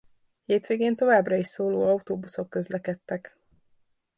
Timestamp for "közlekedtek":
2.49-3.35